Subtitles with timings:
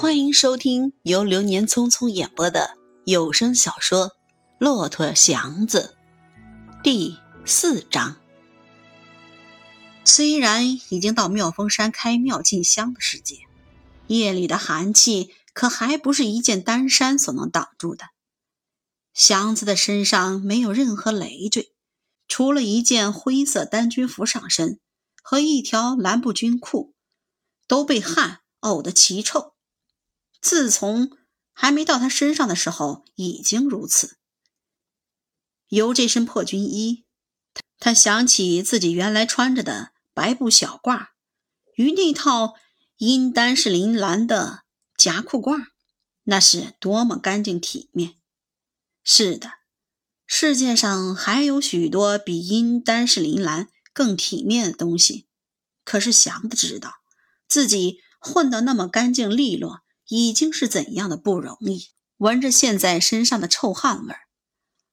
[0.00, 4.08] 欢迎收听由流年匆匆演播的有声小说
[4.58, 5.94] 《骆驼祥子》
[6.82, 8.16] 第四章。
[10.02, 13.40] 虽然已经到妙峰山开庙进香的时节，
[14.06, 18.06] 夜里的寒气可还不是一件单衫所能挡住的。
[19.12, 21.74] 祥子的身上没有任何累赘，
[22.26, 24.80] 除了一件灰色单军服上身
[25.22, 26.94] 和一条蓝布军裤，
[27.68, 29.49] 都被汗呕得奇臭。
[30.40, 31.10] 自从
[31.52, 34.16] 还没到他身上的时候，已经如此。
[35.68, 37.04] 由这身破军衣，
[37.78, 41.08] 他想起自己原来穿着的白布小褂，
[41.74, 42.54] 与那套
[42.96, 44.64] 阴丹是铃兰的
[44.96, 45.66] 夹裤褂，
[46.24, 48.14] 那是多么干净体面。
[49.04, 49.52] 是的，
[50.26, 55.26] 世界上还有许多比阴丹是铃兰更体面的东西。
[55.84, 56.96] 可是祥子知道，
[57.48, 59.82] 自己混得那么干净利落。
[60.10, 61.88] 已经是怎样的不容易！
[62.16, 64.20] 闻着现在身上的臭汗味儿，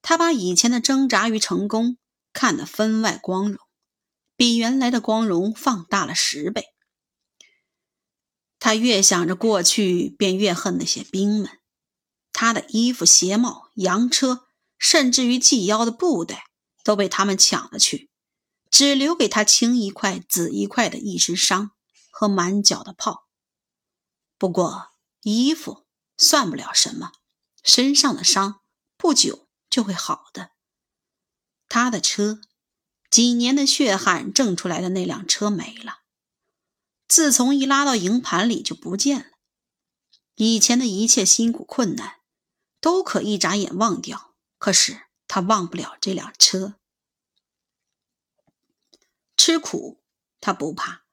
[0.00, 1.98] 他把以前的挣扎与成功
[2.32, 3.58] 看得分外光荣，
[4.36, 6.64] 比原来的光荣放大了十倍。
[8.58, 11.50] 他越想着过去，便越恨那些兵们。
[12.32, 14.46] 他的衣服、鞋帽、洋车，
[14.78, 16.44] 甚至于系腰的布袋，
[16.84, 18.10] 都被他们抢了去，
[18.70, 21.72] 只留给他青一块紫一块的一身伤
[22.10, 23.26] 和满脚的泡。
[24.38, 24.86] 不过，
[25.22, 27.12] 衣服算不了什么，
[27.62, 28.62] 身上的伤
[28.96, 30.52] 不久就会好的。
[31.68, 32.40] 他的车，
[33.10, 36.00] 几年的血汗挣出来的那辆车没了，
[37.06, 39.26] 自从一拉到营盘里就不见了。
[40.36, 42.20] 以前的一切辛苦困难
[42.80, 46.76] 都可一眨眼忘掉，可是他忘不了这辆车。
[49.36, 50.02] 吃苦
[50.40, 51.04] 他不怕，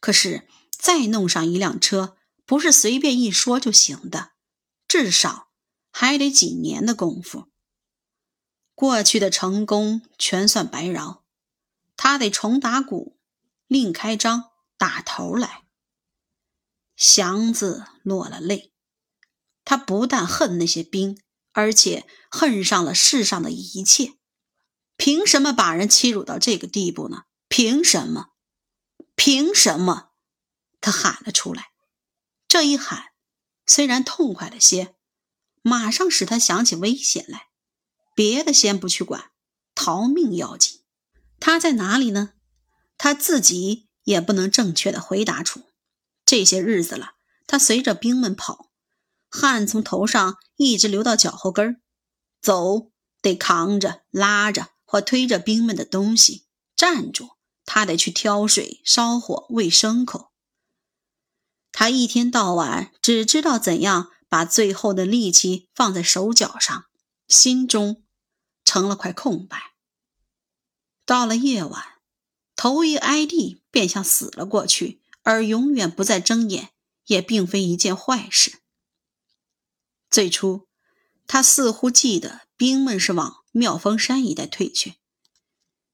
[0.00, 2.16] 可是再弄上一辆车。
[2.46, 4.30] 不是随便一说就行的，
[4.86, 5.48] 至少
[5.90, 7.48] 还得几年的功夫。
[8.74, 11.24] 过去的成功全算白饶，
[11.96, 13.18] 他得重打鼓，
[13.66, 15.64] 另开张，打头来。
[16.94, 18.72] 祥子落了泪，
[19.64, 21.20] 他不但恨那些兵，
[21.52, 24.14] 而且恨上了世上的一切。
[24.96, 27.24] 凭什么把人欺辱到这个地步呢？
[27.48, 28.30] 凭什么？
[29.14, 30.12] 凭什么？
[30.80, 31.72] 他喊了出来。
[32.48, 33.06] 这一喊，
[33.66, 34.94] 虽然痛快了些，
[35.62, 37.48] 马上使他想起危险来。
[38.14, 39.30] 别的先不去管，
[39.74, 40.80] 逃命要紧。
[41.38, 42.32] 他在哪里呢？
[42.96, 45.64] 他自己也不能正确的回答出。
[46.24, 48.70] 这些日子了，他随着兵们跑，
[49.28, 51.80] 汗从头上一直流到脚后跟儿，
[52.40, 52.90] 走
[53.20, 57.32] 得扛着、拉着或推着兵们的东西，站住
[57.66, 60.32] 他得去挑水、烧火、喂牲口。
[61.78, 66.86] 他一天到晚只知道怎样把最后的力气放在手脚上，
[67.28, 68.02] 心中
[68.64, 69.74] 成了块空白。
[71.04, 71.84] 到了夜晚，
[72.56, 76.70] 头一挨地便像死了过去，而永远不再睁眼，
[77.08, 78.60] 也并非一件坏事。
[80.10, 80.66] 最初，
[81.26, 84.94] 他似乎记得兵们是往妙峰山一带退去，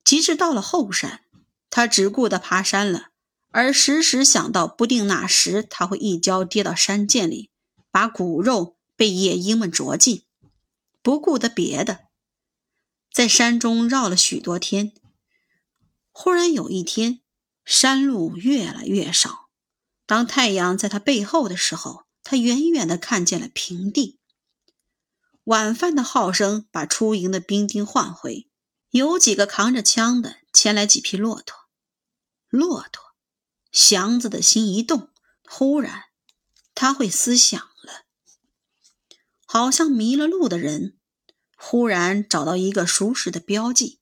[0.04, 1.24] 及至到了后山，
[1.68, 3.08] 他只顾得爬山了。
[3.52, 7.50] 而时时想到，不定哪时他会一跤跌到山涧里，
[7.90, 10.24] 把骨肉被野鹰们啄尽，
[11.02, 12.06] 不顾得别的，
[13.12, 14.94] 在山中绕了许多天。
[16.10, 17.20] 忽然有一天，
[17.64, 19.50] 山路越来越少。
[20.06, 24.18] 当太阳在他背后的时候，他远远地看见了平地。
[25.44, 28.48] 晚饭的号声把出营的兵丁唤回，
[28.90, 31.68] 有几个扛着枪的牵来几匹骆驼，
[32.48, 33.11] 骆驼。
[33.72, 35.10] 祥子的心一动，
[35.48, 36.04] 忽然
[36.74, 38.04] 他会思想了，
[39.46, 40.98] 好像迷了路的人，
[41.56, 44.00] 忽然找到一个熟识的标记，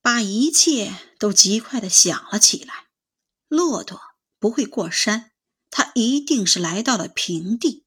[0.00, 2.86] 把一切都极快的想了起来。
[3.48, 4.00] 骆驼
[4.38, 5.32] 不会过山，
[5.70, 7.84] 他一定是来到了平地。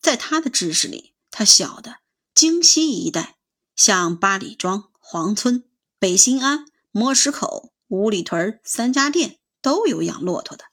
[0.00, 2.00] 在他的知识里，他晓得
[2.34, 3.38] 京西一带，
[3.76, 5.68] 像八里庄、黄村、
[5.98, 7.69] 北新安、磨石口。
[7.90, 10.66] 五里屯三家店都有养骆驼的，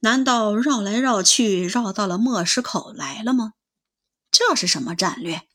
[0.00, 3.52] 难道绕来绕去绕到了莫石口来了吗？
[4.30, 5.46] 这是什么战略？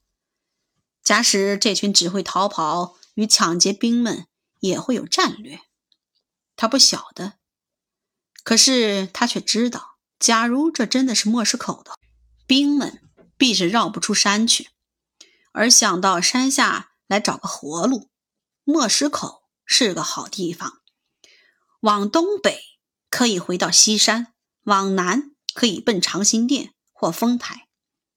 [1.03, 4.27] 假使这群只会逃跑与抢劫兵们
[4.59, 5.59] 也会有战略，
[6.55, 7.33] 他不晓得。
[8.43, 11.97] 可是他却知道，假如这真的是莫石口的，
[12.45, 13.01] 兵们
[13.37, 14.69] 必是绕不出山去，
[15.51, 18.11] 而想到山下来找个活路。
[18.63, 19.38] 莫石口。
[19.71, 20.81] 是个好地方，
[21.81, 22.59] 往东北
[23.07, 24.33] 可以回到西山，
[24.63, 27.67] 往南可以奔长辛店或丰台，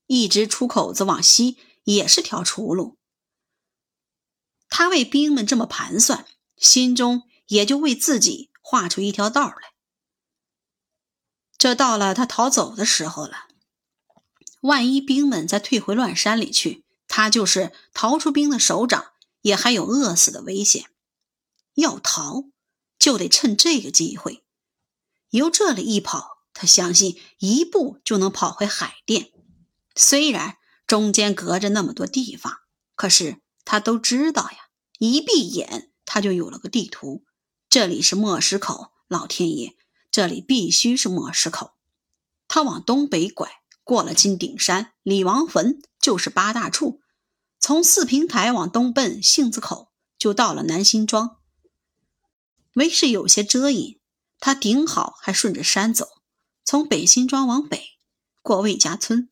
[0.06, 2.96] 一直出口子往西也是条出路。
[4.70, 6.26] 他为兵们这么盘算，
[6.56, 9.74] 心中也就为自己画出一条道来。
[11.58, 13.48] 这到了他逃走的时候了。
[14.62, 19.12] 万一兵们再退回乱山里去，他就是逃出兵的首长，
[19.42, 20.91] 也还有饿死的危险。
[21.74, 22.50] 要逃，
[22.98, 24.44] 就得趁这个机会，
[25.30, 29.32] 由这里一跑，他相信一步就能跑回海淀。
[29.94, 32.58] 虽然中间隔着那么多地方，
[32.94, 34.58] 可是他都知道呀。
[34.98, 37.24] 一闭眼，他就有了个地图。
[37.68, 39.76] 这里是磨石口，老天爷，
[40.12, 41.72] 这里必须是磨石口。
[42.46, 43.50] 他往东北拐，
[43.82, 47.00] 过了金顶山、李王坟，就是八大处。
[47.58, 51.38] 从四平台往东奔杏子口，就到了南辛庄。
[52.74, 54.00] 为是有些遮隐，
[54.38, 56.22] 他顶好还顺着山走，
[56.64, 57.98] 从北辛庄往北，
[58.42, 59.30] 过魏家村，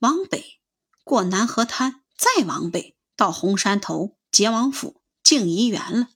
[0.00, 0.60] 往北
[1.02, 5.00] 过南河滩，再往北到红山头结王府。
[5.22, 6.08] 静怡园了，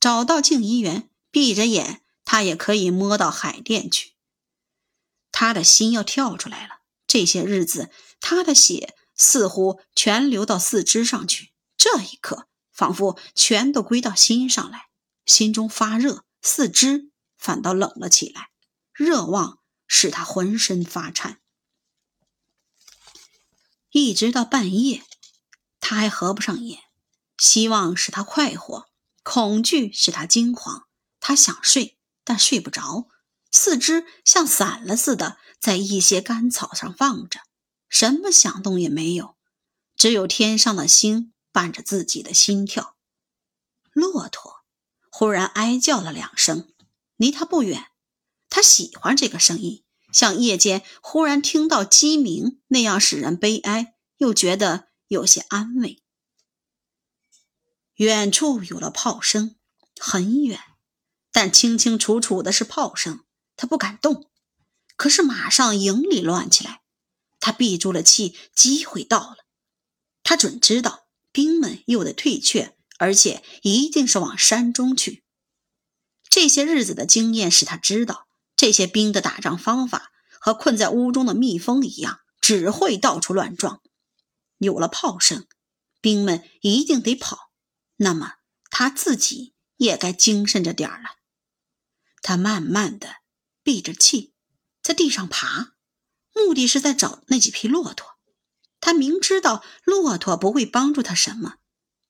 [0.00, 4.14] 找到静怡园，闭着眼，他也可以摸到海淀去。
[5.30, 6.80] 他的心要跳出来了。
[7.06, 14.86] 这些日子，他的血似乎全流到四肢上去，这一刻，仿佛全都归到心上来，
[15.30, 18.50] 心中发热，四肢反倒冷了起来，
[18.92, 21.40] 热望使他浑身发颤。
[23.90, 25.04] 一直到半夜，
[25.78, 26.80] 他还合不上眼。
[27.38, 28.90] 希望使他快活，
[29.22, 30.88] 恐惧使他惊慌。
[31.20, 33.08] 他想睡，但睡不着，
[33.52, 37.40] 四肢像散了似的，在一些干草上放着，
[37.88, 39.36] 什么响动也没有，
[39.94, 42.96] 只有天上的星伴着自己的心跳。
[43.92, 44.59] 骆驼
[45.10, 46.72] 忽然哀叫了两声，
[47.16, 47.88] 离他不远。
[48.48, 56.02] 他喜欢这个声音，像夜间忽然听到鸡鸣那样，使人悲哀，又觉得有些安慰。
[57.96, 59.56] 远处有了炮声，
[59.98, 60.58] 很远，
[61.30, 63.24] 但清清楚楚的是炮声。
[63.56, 64.30] 他不敢动，
[64.96, 66.80] 可是马上营里乱起来。
[67.38, 69.44] 他闭住了气，机会到了。
[70.22, 75.24] 他准知道兵们又得退却，而且一定是往山中去。
[76.28, 83.80] 这些日子的经验使他知道，这些兵的打仗方法和困在屋中的蜜蜂一样，只会到处乱撞。
[84.58, 85.46] 有了炮声，
[86.02, 87.50] 兵们一定得跑。
[87.96, 88.34] 那么
[88.70, 91.08] 他自己也该精神着点儿了。
[92.20, 93.16] 他慢慢的
[93.62, 94.34] 闭着气，
[94.82, 95.72] 在地上爬，
[96.34, 98.18] 目的是在找那几匹骆驼。
[98.78, 101.54] 他明知道骆驼不会帮助他什么，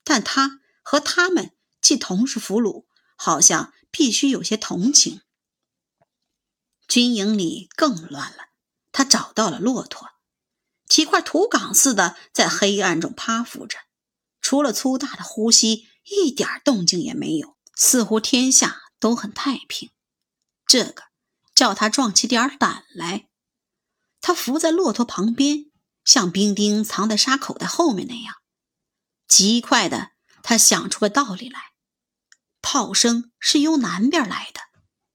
[0.02, 2.86] 但他和他们既同是俘虏，
[3.16, 5.22] 好像必须有些同情。
[6.88, 8.50] 军营里更乱了。
[8.92, 10.08] 他找到了骆驼，
[10.88, 13.78] 几块土岗似的在黑暗中趴伏着。
[14.40, 19.90] 除了粗大的呼吸，一点动静也没有，似乎天下都很太平。
[20.66, 21.04] 这个
[21.54, 23.28] 叫他壮起点胆来。
[24.20, 25.70] 他伏在骆驼旁边，
[26.04, 28.34] 像兵丁藏在沙口袋后面那样。
[29.28, 30.10] 极快的，
[30.42, 31.72] 他想出个道理来：
[32.60, 34.60] 炮声是由南边来的，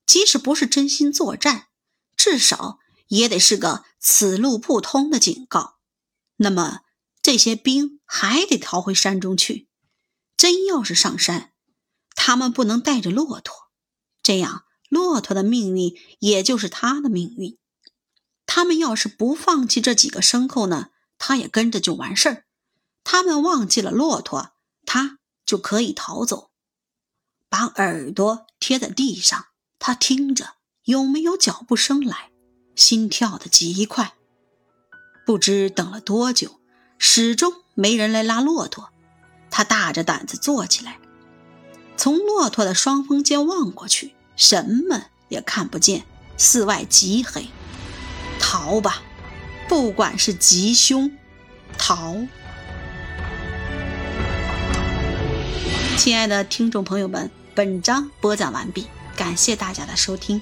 [0.06, 1.68] 即使不是真心作战，
[2.16, 5.78] 至少也得是个此路不通的警告。
[6.38, 6.82] 那么。
[7.22, 9.68] 这些兵还得逃回山中去。
[10.38, 11.54] 真要是上山，
[12.12, 13.72] 他们不能带着骆驼，
[14.22, 17.58] 这样骆驼的命运也就是他的命运。
[18.46, 22.46] 他们要是不放弃这几个牲口呢，他也跟着就完事儿。
[23.04, 24.52] 他们忘记了骆驼，
[24.86, 26.52] 他就可以逃走。
[27.50, 29.46] 把耳朵贴在地上，
[29.80, 32.32] 他听着有没有脚步声来，
[32.76, 34.14] 心跳的极快。
[35.26, 36.60] 不知等了多久。
[36.98, 38.90] 始终没人来拉骆驼，
[39.52, 40.98] 他大着胆子坐起来，
[41.98, 46.06] 从骆驼的双峰间望过去，什么也看不见，
[46.38, 47.48] 寺外极黑。
[48.40, 49.04] 逃吧，
[49.68, 51.12] 不管是吉凶，
[51.78, 52.16] 逃！
[55.98, 58.86] 亲爱的听众朋友们，本章播讲完毕，
[59.16, 60.40] 感谢大家的收听。